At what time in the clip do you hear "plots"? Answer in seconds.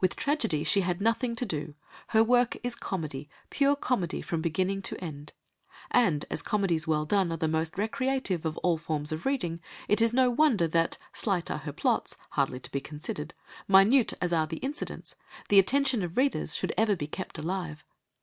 11.74-12.16